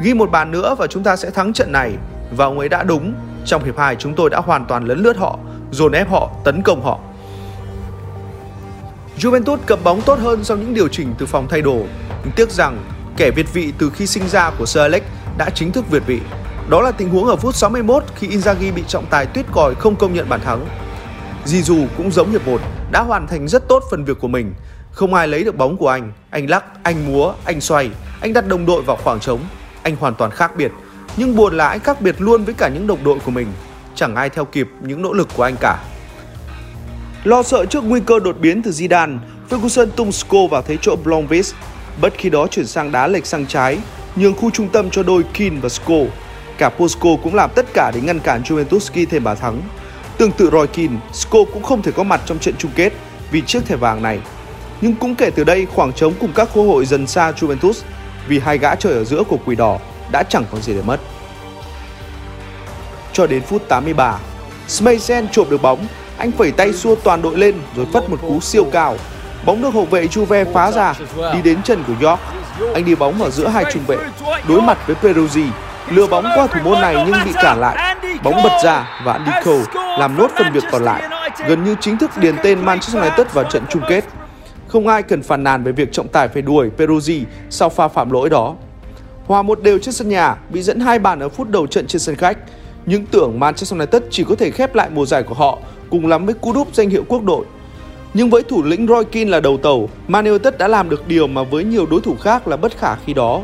Ghi 0.00 0.14
một 0.14 0.30
bàn 0.30 0.50
nữa 0.50 0.74
và 0.78 0.86
chúng 0.86 1.02
ta 1.02 1.16
sẽ 1.16 1.30
thắng 1.30 1.52
trận 1.52 1.72
này. 1.72 1.92
Và 2.36 2.44
ông 2.44 2.58
ấy 2.58 2.68
đã 2.68 2.82
đúng. 2.82 3.14
Trong 3.44 3.64
hiệp 3.64 3.78
2 3.78 3.96
chúng 3.96 4.14
tôi 4.14 4.30
đã 4.30 4.38
hoàn 4.38 4.66
toàn 4.66 4.84
lấn 4.84 4.98
lướt 4.98 5.16
họ, 5.16 5.38
dồn 5.70 5.92
ép 5.92 6.10
họ, 6.10 6.30
tấn 6.44 6.62
công 6.62 6.82
họ. 6.82 6.98
Juventus 9.18 9.56
cầm 9.66 9.78
bóng 9.84 10.02
tốt 10.02 10.18
hơn 10.18 10.44
sau 10.44 10.56
những 10.56 10.74
điều 10.74 10.88
chỉnh 10.88 11.14
từ 11.18 11.26
phòng 11.26 11.46
thay 11.50 11.62
đồ, 11.62 11.78
nhưng 12.24 12.32
tiếc 12.36 12.50
rằng 12.50 12.78
kẻ 13.16 13.30
việt 13.30 13.52
vị 13.52 13.72
từ 13.78 13.90
khi 13.90 14.06
sinh 14.06 14.28
ra 14.28 14.50
của 14.58 14.66
Sir 14.66 14.80
Alex 14.80 15.02
đã 15.38 15.50
chính 15.50 15.72
thức 15.72 15.90
việt 15.90 16.02
vị. 16.06 16.20
Đó 16.68 16.80
là 16.80 16.90
tình 16.90 17.08
huống 17.08 17.26
ở 17.26 17.36
phút 17.36 17.54
61 17.54 18.04
khi 18.16 18.28
Inzaghi 18.28 18.74
bị 18.74 18.82
trọng 18.88 19.06
tài 19.06 19.26
tuyết 19.26 19.46
còi 19.52 19.74
không 19.74 19.96
công 19.96 20.14
nhận 20.14 20.28
bàn 20.28 20.40
thắng. 20.40 20.66
Giroud 21.44 21.88
cũng 21.96 22.10
giống 22.10 22.30
hiệp 22.30 22.46
1, 22.46 22.60
đã 22.92 23.02
hoàn 23.02 23.26
thành 23.26 23.48
rất 23.48 23.68
tốt 23.68 23.82
phần 23.90 24.04
việc 24.04 24.20
của 24.20 24.28
mình. 24.28 24.54
Không 24.92 25.14
ai 25.14 25.28
lấy 25.28 25.44
được 25.44 25.56
bóng 25.56 25.76
của 25.76 25.88
anh, 25.88 26.12
anh 26.30 26.50
lắc, 26.50 26.64
anh 26.82 27.12
múa, 27.12 27.34
anh 27.44 27.60
xoay, 27.60 27.90
anh 28.20 28.32
đặt 28.32 28.48
đồng 28.48 28.66
đội 28.66 28.82
vào 28.82 28.96
khoảng 28.96 29.20
trống. 29.20 29.40
Anh 29.82 29.96
hoàn 29.96 30.14
toàn 30.14 30.30
khác 30.30 30.56
biệt, 30.56 30.72
nhưng 31.16 31.36
buồn 31.36 31.56
là 31.56 31.68
anh 31.68 31.80
khác 31.80 32.00
biệt 32.00 32.14
luôn 32.18 32.44
với 32.44 32.54
cả 32.54 32.68
những 32.68 32.86
đồng 32.86 33.04
đội 33.04 33.18
của 33.24 33.30
mình. 33.30 33.46
Chẳng 33.94 34.16
ai 34.16 34.30
theo 34.30 34.44
kịp 34.44 34.68
những 34.80 35.02
nỗ 35.02 35.12
lực 35.12 35.28
của 35.36 35.42
anh 35.42 35.56
cả. 35.60 35.84
Lo 37.24 37.42
sợ 37.42 37.66
trước 37.66 37.84
nguy 37.84 38.00
cơ 38.06 38.18
đột 38.18 38.36
biến 38.40 38.62
từ 38.62 38.70
Zidane, 38.70 39.18
Ferguson 39.50 39.86
tung 39.86 40.12
sko 40.12 40.38
vào 40.50 40.62
thế 40.62 40.76
chỗ 40.80 40.96
Blomqvist. 41.04 41.52
Bất 42.00 42.12
khi 42.18 42.30
đó 42.30 42.46
chuyển 42.46 42.66
sang 42.66 42.92
đá 42.92 43.06
lệch 43.06 43.26
sang 43.26 43.46
trái. 43.46 43.78
nhường 44.16 44.34
khu 44.34 44.50
trung 44.50 44.68
tâm 44.68 44.90
cho 44.90 45.02
đôi 45.02 45.22
Keane 45.34 45.56
và 45.62 45.68
sko, 45.68 45.94
Cả 46.58 46.68
Posco 46.68 47.08
cũng 47.22 47.34
làm 47.34 47.50
tất 47.54 47.66
cả 47.74 47.90
để 47.94 48.00
ngăn 48.00 48.20
cản 48.20 48.42
Juventus 48.42 48.90
ghi 48.94 49.06
thêm 49.06 49.24
bàn 49.24 49.36
thắng. 49.36 49.62
Tương 50.18 50.32
tự 50.32 50.50
Roy 50.50 50.66
Keane, 50.66 50.96
sko 51.12 51.38
cũng 51.52 51.62
không 51.62 51.82
thể 51.82 51.92
có 51.92 52.02
mặt 52.02 52.20
trong 52.26 52.38
trận 52.38 52.54
chung 52.58 52.70
kết 52.74 52.92
vì 53.30 53.40
chiếc 53.40 53.66
thẻ 53.66 53.76
vàng 53.76 54.02
này. 54.02 54.20
Nhưng 54.82 54.94
cũng 54.94 55.14
kể 55.14 55.30
từ 55.30 55.44
đây, 55.44 55.66
khoảng 55.74 55.92
trống 55.92 56.12
cùng 56.20 56.32
các 56.34 56.48
cơ 56.54 56.62
hội 56.62 56.86
dần 56.86 57.06
xa 57.06 57.32
Juventus 57.40 57.72
vì 58.28 58.38
hai 58.38 58.58
gã 58.58 58.74
chơi 58.74 58.92
ở 58.92 59.04
giữa 59.04 59.22
của 59.28 59.36
Quỷ 59.46 59.56
Đỏ 59.56 59.78
đã 60.12 60.22
chẳng 60.22 60.44
còn 60.52 60.62
gì 60.62 60.74
để 60.74 60.82
mất. 60.86 61.00
Cho 63.12 63.26
đến 63.26 63.42
phút 63.42 63.68
83, 63.68 64.18
Smeisen 64.68 65.28
trộm 65.28 65.46
được 65.50 65.62
bóng, 65.62 65.86
anh 66.18 66.32
phẩy 66.32 66.52
tay 66.52 66.72
xua 66.72 66.94
toàn 66.94 67.22
đội 67.22 67.38
lên 67.38 67.54
rồi 67.76 67.86
phất 67.92 68.10
một 68.10 68.16
cú 68.22 68.40
siêu 68.40 68.64
cao. 68.72 68.96
Bóng 69.44 69.62
được 69.62 69.74
hậu 69.74 69.84
vệ 69.84 70.06
Juve 70.06 70.52
phá 70.52 70.72
ra, 70.72 70.94
đi 71.32 71.42
đến 71.42 71.62
chân 71.62 71.84
của 71.86 72.08
York. 72.08 72.20
Anh 72.74 72.84
đi 72.84 72.94
bóng 72.94 73.22
ở 73.22 73.30
giữa 73.30 73.48
hai 73.48 73.64
trung 73.72 73.82
vệ, 73.86 73.96
đối 74.48 74.62
mặt 74.62 74.78
với 74.86 74.96
Peruzzi, 75.02 75.46
lừa 75.90 76.06
bóng 76.06 76.24
qua 76.36 76.46
thủ 76.46 76.60
môn 76.64 76.80
này 76.80 76.96
nhưng 77.06 77.16
bị 77.24 77.32
cản 77.42 77.60
lại. 77.60 77.96
Bóng 78.22 78.42
bật 78.42 78.60
ra 78.64 79.00
và 79.04 79.12
Andy 79.12 79.32
Cole 79.44 79.64
làm 79.98 80.18
nốt 80.18 80.28
phần 80.38 80.52
việc 80.52 80.64
còn 80.72 80.84
lại, 80.84 81.02
gần 81.48 81.64
như 81.64 81.76
chính 81.80 81.98
thức 81.98 82.10
điền 82.16 82.36
tên 82.42 82.64
Manchester 82.64 83.02
United 83.02 83.26
vào 83.32 83.44
trận 83.44 83.64
chung 83.70 83.82
kết. 83.88 84.04
Không 84.72 84.88
ai 84.88 85.02
cần 85.02 85.22
phàn 85.22 85.44
nàn 85.44 85.64
về 85.64 85.72
việc 85.72 85.92
trọng 85.92 86.08
tài 86.08 86.28
phải 86.28 86.42
đuổi 86.42 86.70
Peruzzi 86.78 87.24
sau 87.50 87.68
pha 87.68 87.88
phạm 87.88 88.10
lỗi 88.10 88.30
đó. 88.30 88.54
Hòa 89.26 89.42
một 89.42 89.62
đều 89.62 89.78
trên 89.78 89.94
sân 89.94 90.08
nhà, 90.08 90.36
bị 90.50 90.62
dẫn 90.62 90.80
hai 90.80 90.98
bàn 90.98 91.20
ở 91.20 91.28
phút 91.28 91.50
đầu 91.50 91.66
trận 91.66 91.86
trên 91.86 92.00
sân 92.00 92.16
khách. 92.16 92.38
Những 92.86 93.06
tưởng 93.06 93.40
Manchester 93.40 93.80
United 93.80 94.02
chỉ 94.10 94.24
có 94.24 94.34
thể 94.34 94.50
khép 94.50 94.74
lại 94.74 94.90
mùa 94.90 95.06
giải 95.06 95.22
của 95.22 95.34
họ 95.34 95.58
cùng 95.90 96.06
lắm 96.06 96.26
với 96.26 96.34
cú 96.34 96.52
đúp 96.52 96.68
danh 96.72 96.90
hiệu 96.90 97.04
quốc 97.08 97.24
đội. 97.24 97.44
Nhưng 98.14 98.30
với 98.30 98.42
thủ 98.42 98.62
lĩnh 98.62 98.86
Roy 98.86 99.04
Keane 99.12 99.30
là 99.30 99.40
đầu 99.40 99.56
tàu, 99.56 99.88
Man 100.08 100.24
United 100.24 100.54
đã 100.58 100.68
làm 100.68 100.90
được 100.90 101.08
điều 101.08 101.26
mà 101.26 101.42
với 101.42 101.64
nhiều 101.64 101.86
đối 101.90 102.00
thủ 102.00 102.16
khác 102.20 102.48
là 102.48 102.56
bất 102.56 102.78
khả 102.78 102.96
khi 102.96 103.14
đó. 103.14 103.42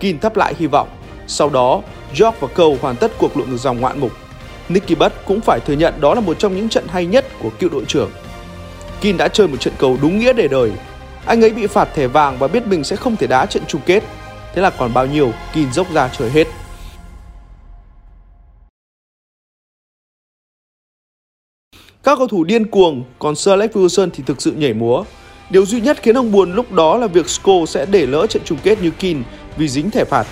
Keane 0.00 0.18
thắp 0.18 0.36
lại 0.36 0.54
hy 0.58 0.66
vọng. 0.66 0.88
Sau 1.26 1.50
đó, 1.50 1.82
York 2.20 2.40
và 2.40 2.48
Cole 2.56 2.76
hoàn 2.80 2.96
tất 2.96 3.12
cuộc 3.18 3.36
lội 3.36 3.46
ngược 3.46 3.56
dòng 3.56 3.80
ngoạn 3.80 4.00
mục. 4.00 4.12
Nicky 4.68 4.94
Butt 4.94 5.12
cũng 5.26 5.40
phải 5.40 5.60
thừa 5.66 5.74
nhận 5.74 6.00
đó 6.00 6.14
là 6.14 6.20
một 6.20 6.38
trong 6.38 6.56
những 6.56 6.68
trận 6.68 6.84
hay 6.88 7.06
nhất 7.06 7.24
của 7.42 7.50
cựu 7.58 7.70
đội 7.70 7.84
trưởng. 7.88 8.10
Kim 9.00 9.16
đã 9.16 9.28
chơi 9.28 9.48
một 9.48 9.56
trận 9.60 9.74
cầu 9.78 9.98
đúng 10.02 10.18
nghĩa 10.18 10.32
để 10.32 10.48
đời. 10.48 10.72
Anh 11.26 11.40
ấy 11.40 11.50
bị 11.50 11.66
phạt 11.66 11.88
thẻ 11.94 12.06
vàng 12.06 12.38
và 12.38 12.48
biết 12.48 12.66
mình 12.66 12.84
sẽ 12.84 12.96
không 12.96 13.16
thể 13.16 13.26
đá 13.26 13.46
trận 13.46 13.62
chung 13.68 13.80
kết. 13.86 14.02
Thế 14.54 14.62
là 14.62 14.70
còn 14.70 14.94
bao 14.94 15.06
nhiêu, 15.06 15.32
Kim 15.54 15.72
dốc 15.72 15.92
ra 15.92 16.10
chơi 16.18 16.30
hết. 16.30 16.46
Các 22.02 22.18
cầu 22.18 22.26
thủ 22.26 22.44
điên 22.44 22.66
cuồng, 22.66 23.04
còn 23.18 23.36
Sir 23.36 23.48
Alex 23.48 23.70
Ferguson 23.70 24.10
thì 24.12 24.22
thực 24.26 24.42
sự 24.42 24.52
nhảy 24.52 24.72
múa. 24.74 25.04
Điều 25.50 25.66
duy 25.66 25.80
nhất 25.80 25.98
khiến 26.02 26.16
ông 26.16 26.32
buồn 26.32 26.54
lúc 26.54 26.72
đó 26.72 26.96
là 26.96 27.06
việc 27.06 27.28
Sko 27.28 27.52
sẽ 27.68 27.86
để 27.86 28.06
lỡ 28.06 28.26
trận 28.26 28.42
chung 28.44 28.58
kết 28.62 28.82
như 28.82 28.90
Keane 28.90 29.22
vì 29.56 29.68
dính 29.68 29.90
thẻ 29.90 30.04
phạt. 30.04 30.26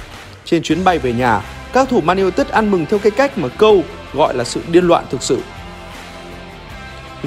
Trên 0.45 0.63
chuyến 0.63 0.85
bay 0.85 0.99
về 0.99 1.13
nhà, 1.13 1.41
các 1.73 1.89
thủ 1.89 2.01
Man 2.01 2.19
United 2.19 2.49
ăn 2.49 2.71
mừng 2.71 2.87
theo 2.87 2.99
cái 2.99 3.11
cách 3.11 3.39
mà 3.39 3.49
câu 3.49 3.83
gọi 4.13 4.35
là 4.35 4.45
sự 4.45 4.61
điên 4.69 4.85
loạn 4.85 5.05
thực 5.11 5.23
sự. 5.23 5.39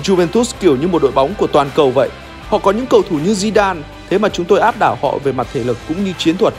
Juventus 0.04 0.54
kiểu 0.60 0.75
như 0.75 0.88
một 0.88 1.01
đội 1.01 1.12
bóng 1.12 1.34
của 1.38 1.48
toàn 1.48 1.70
cầu 1.75 1.92
vậy. 1.92 2.10
Họ 2.48 2.58
có 2.58 2.72
những 2.72 2.86
cầu 2.86 3.01
thủ 3.10 3.20
như 3.25 3.34
Zidane, 3.34 3.82
thế 4.10 4.18
mà 4.18 4.30
chúng 4.30 4.46
tôi 4.46 4.60
áp 4.60 4.75
đảo 4.80 4.98
họ 5.01 5.18
về 5.24 5.32
mặt 5.32 5.48
thể 5.54 5.63
lực 5.63 5.77
cũng 5.88 6.06
như 6.06 6.13
chiến 6.18 6.38
thuật. 6.38 6.54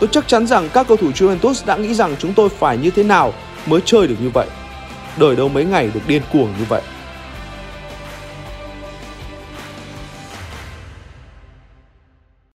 Tôi 0.00 0.08
chắc 0.12 0.28
chắn 0.28 0.46
rằng 0.46 0.68
các 0.72 0.88
cầu 0.88 0.96
thủ 0.96 1.10
Juventus 1.10 1.66
đã 1.66 1.76
nghĩ 1.76 1.94
rằng 1.94 2.16
chúng 2.18 2.34
tôi 2.34 2.48
phải 2.48 2.76
như 2.76 2.90
thế 2.90 3.02
nào 3.02 3.32
mới 3.66 3.80
chơi 3.84 4.06
được 4.06 4.16
như 4.20 4.30
vậy. 4.30 4.46
Đời 5.16 5.36
đâu 5.36 5.48
mấy 5.48 5.64
ngày 5.64 5.90
được 5.94 6.00
điên 6.06 6.22
cuồng 6.32 6.48
như 6.58 6.64
vậy. 6.68 6.82